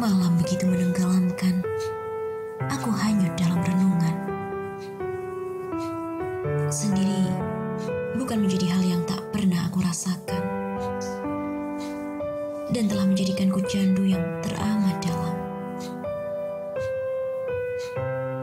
Malam 0.00 0.32
begitu 0.40 0.64
menenggelamkan, 0.64 1.60
aku 2.72 2.88
hanyut 2.88 3.36
dalam 3.36 3.60
renungan. 3.60 4.16
Sendiri 6.72 7.28
bukan 8.16 8.40
menjadi 8.40 8.72
hal 8.72 8.80
yang 8.80 9.04
tak 9.04 9.20
pernah 9.28 9.68
aku 9.68 9.84
rasakan. 9.84 10.40
Dan 12.72 12.88
telah 12.88 13.04
menjadikanku 13.12 13.60
candu 13.68 14.08
yang 14.08 14.24
teramat 14.40 14.96
dalam. 15.04 15.36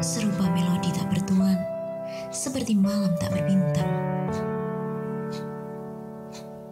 Serupa 0.00 0.48
melodi 0.56 0.88
tak 0.88 1.04
bertuan, 1.12 1.60
seperti 2.32 2.72
malam 2.72 3.12
tak 3.20 3.28
berbintang. 3.28 3.92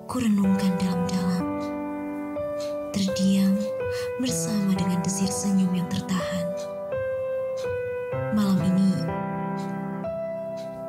Ku 0.08 0.24
renungkan 0.24 0.72
dalam-dalam 0.80 1.19
desir 5.20 5.52
senyum 5.52 5.68
yang 5.76 5.84
tertahan. 5.92 6.48
Malam 8.32 8.56
ini, 8.72 9.04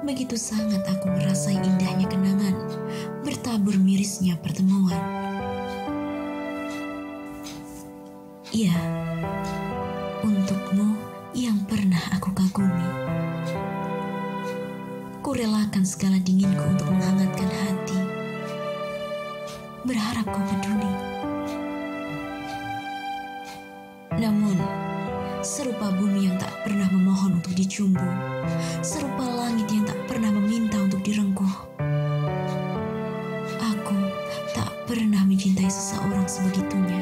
begitu 0.07 0.39
sangat 0.39 0.87
aku 0.87 1.11
merasai 1.11 1.59
indahnya 1.59 2.07
kenangan 2.07 2.55
bertabur 3.27 3.75
mirisnya 3.75 4.39
pertemuan. 4.39 4.95
Iya, 8.55 8.71
untukmu 10.23 10.95
yang 11.35 11.67
pernah 11.67 11.99
aku 12.15 12.31
kagumi. 12.31 12.87
Kurelakan 15.19 15.83
segala 15.83 16.15
dinginku 16.23 16.71
untuk 16.71 16.87
menghangatkan 16.87 17.51
hati. 17.51 17.99
Berharap 19.83 20.23
kau 20.23 20.39
peduli. 20.55 21.10
Namun, 24.21 24.53
serupa 25.41 25.89
bumi 25.97 26.29
yang 26.29 26.37
tak 26.37 26.53
pernah 26.61 26.85
memohon 26.93 27.41
untuk 27.41 27.57
dicumbu, 27.57 28.05
serupa 28.85 29.25
langit 29.25 29.65
yang 29.73 29.81
tak 29.81 29.97
pernah 30.05 30.29
meminta 30.29 30.77
untuk 30.77 31.01
direngkuh. 31.01 31.55
Aku 33.57 33.97
tak 34.53 34.69
pernah 34.85 35.25
mencintai 35.25 35.65
seseorang 35.65 36.29
sebegitunya 36.29 37.01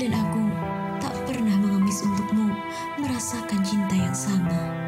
dan 0.00 0.16
aku 0.16 0.42
tak 1.04 1.12
pernah 1.28 1.52
mengemis 1.60 2.00
untukmu 2.06 2.48
merasakan 2.96 3.60
cinta 3.60 3.92
yang 3.92 4.16
sama. 4.16 4.87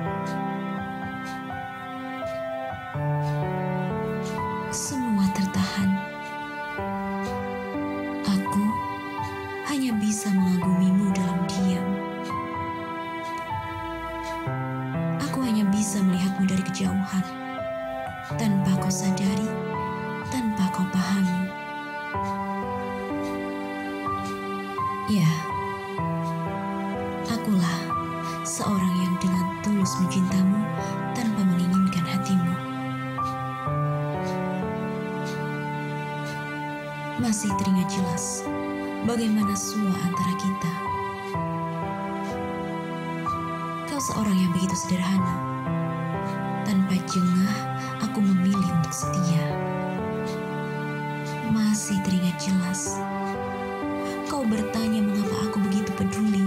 Ya, 25.11 25.27
akulah 27.27 27.83
seorang 28.47 28.95
yang 29.03 29.19
dengan 29.19 29.59
tulus 29.59 29.99
mencintamu 29.99 30.63
tanpa 31.19 31.43
menginginkan 31.51 32.07
hatimu. 32.07 32.55
Masih 37.19 37.51
teringat 37.59 37.91
jelas 37.91 38.47
bagaimana 39.03 39.51
sua 39.59 39.91
antara 39.99 40.35
kita. 40.39 40.73
Kau 43.91 43.99
seorang 43.99 44.39
yang 44.39 44.55
begitu 44.55 44.79
sederhana. 44.79 45.35
Tanpa 46.63 46.95
jengah, 47.11 47.59
aku 47.99 48.23
memilih 48.23 48.79
untuk 48.79 48.95
setia. 48.95 49.43
Masih 51.51 51.99
teringat 52.07 52.39
jelas 52.39 52.95
kau 54.31 54.47
bertanya 54.47 55.03
mengapa 55.03 55.51
aku 55.51 55.59
begitu 55.59 55.91
peduli. 55.99 56.47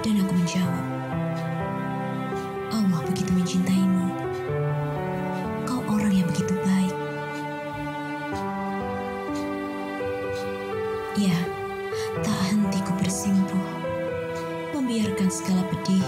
Dan 0.00 0.24
aku 0.24 0.32
menjawab, 0.32 0.86
Allah 2.72 3.00
begitu 3.04 3.36
mencintaimu. 3.36 4.08
Kau 5.68 5.84
orang 5.92 6.16
yang 6.16 6.24
begitu 6.32 6.56
baik. 6.56 6.96
Ya, 11.20 11.36
tak 12.24 12.40
henti 12.48 12.80
ku 12.80 12.96
bersimpuh, 12.96 13.66
membiarkan 14.72 15.28
segala 15.28 15.68
pedih 15.68 16.00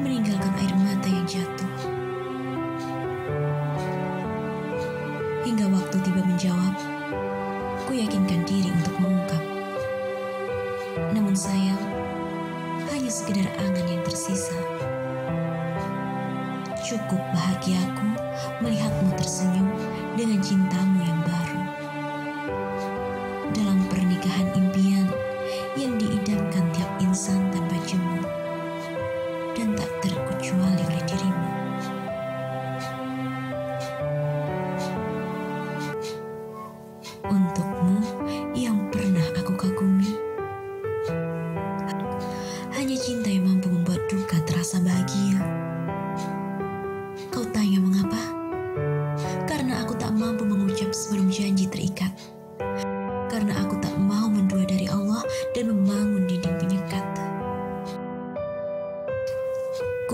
meninggalkan 0.00 0.56
air 0.56 0.72
mata 0.80 1.08
yang 1.12 1.28
jatuh. 1.28 1.63
Sekedar 13.24 13.48
angan 13.56 13.88
yang 13.88 14.04
tersisa. 14.04 14.52
Cukup 16.84 17.24
bahagiaku 17.32 18.20
melihatmu 18.60 19.16
tersenyum 19.16 19.64
dengan 20.12 20.44
cintamu 20.44 21.00
yang 21.00 21.24
baru. 21.24 21.43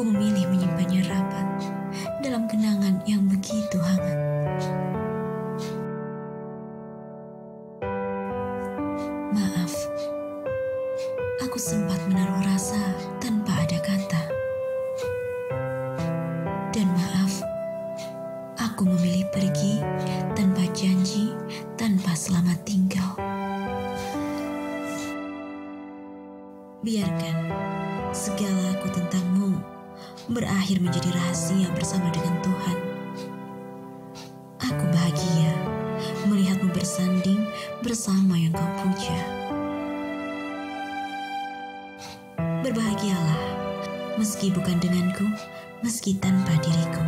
Ku 0.01 0.09
memilih 0.09 0.49
menyimpannya 0.49 1.13
rapat 1.13 1.49
dalam 2.25 2.49
kenangan 2.49 3.05
yang 3.05 3.21
begitu 3.29 3.77
hangat. 3.77 4.17
Maaf, 9.29 9.77
aku 11.45 11.61
sempat 11.61 12.01
menaruh 12.09 12.49
rasa 12.49 12.81
tanpa 13.21 13.53
ada 13.61 13.77
kata. 13.77 14.23
Dan 16.73 16.89
maaf, 16.97 17.45
aku 18.57 18.89
memilih 18.89 19.29
pergi 19.29 19.85
tanpa 20.33 20.65
janji, 20.73 21.37
tanpa 21.77 22.17
selamat 22.17 22.57
tinggal. 22.65 23.21
Biarkan 26.81 27.37
segala 28.17 28.61
aku 28.65 28.70
berakhir 30.31 30.79
menjadi 30.79 31.11
rahasia 31.11 31.67
bersama 31.75 32.07
dengan 32.15 32.39
Tuhan. 32.39 32.79
Aku 34.63 34.85
bahagia 34.95 35.51
melihatmu 36.31 36.71
bersanding 36.71 37.43
bersama 37.83 38.39
yang 38.39 38.55
kau 38.55 38.71
puja. 38.87 39.19
Berbahagialah, 42.63 43.43
meski 44.23 44.55
bukan 44.55 44.79
denganku, 44.79 45.27
meski 45.83 46.15
tanpa 46.23 46.55
diriku. 46.63 47.03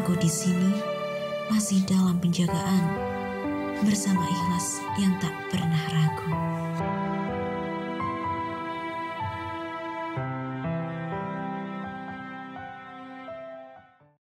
Aku 0.00 0.16
di 0.16 0.30
sini 0.32 0.72
masih 1.52 1.84
dalam 1.84 2.16
penjagaan 2.16 2.84
bersama 3.84 4.24
ikhlas 4.24 4.80
yang 4.96 5.12
tak. 5.20 5.27